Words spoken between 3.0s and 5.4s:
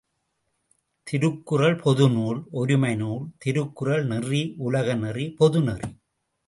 நூல் திருக்குறள் நெறி, உலக நெறி